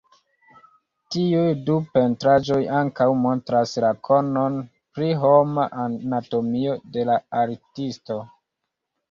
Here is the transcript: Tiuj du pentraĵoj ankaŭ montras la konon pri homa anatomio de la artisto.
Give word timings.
Tiuj 1.15 1.51
du 1.67 1.75
pentraĵoj 1.97 2.57
ankaŭ 2.77 3.07
montras 3.25 3.75
la 3.85 3.91
konon 4.09 4.57
pri 4.97 5.11
homa 5.27 5.67
anatomio 5.85 6.75
de 6.97 7.07
la 7.13 7.21
artisto. 7.45 8.21